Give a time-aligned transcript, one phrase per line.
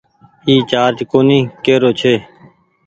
[0.47, 2.13] اي چآرج ڪونيٚ ڪر رو ڇي۔